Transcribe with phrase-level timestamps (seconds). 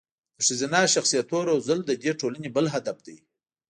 [0.37, 3.17] د ښځینه شخصیتونو روزل د دې ټولنې بل هدف دی.